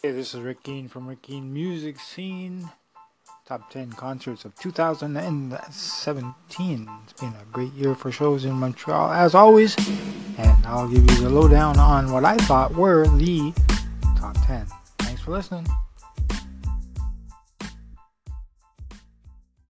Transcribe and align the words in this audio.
Hey, 0.00 0.12
this 0.12 0.32
is 0.32 0.42
Rick 0.42 0.58
from 0.88 1.08
Rick 1.08 1.28
Music 1.28 1.98
Scene. 1.98 2.70
Top 3.48 3.68
10 3.72 3.94
concerts 3.94 4.44
of 4.44 4.54
2017. 4.54 6.88
It's 7.02 7.20
been 7.20 7.30
a 7.30 7.44
great 7.50 7.72
year 7.72 7.96
for 7.96 8.12
shows 8.12 8.44
in 8.44 8.52
Montreal, 8.52 9.10
as 9.10 9.34
always. 9.34 9.76
And 10.38 10.66
I'll 10.66 10.86
give 10.86 11.00
you 11.00 11.16
the 11.16 11.28
lowdown 11.28 11.80
on 11.80 12.12
what 12.12 12.24
I 12.24 12.36
thought 12.36 12.76
were 12.76 13.08
the 13.08 13.52
top 14.16 14.36
10. 14.46 14.68
Thanks 15.00 15.22
for 15.22 15.32
listening. 15.32 15.66